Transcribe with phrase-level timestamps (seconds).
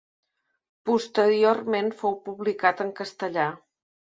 [0.91, 3.49] Posteriorment, fou publicat en castellà.